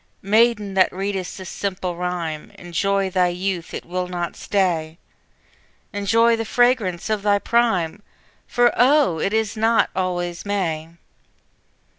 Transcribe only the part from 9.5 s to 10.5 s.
not always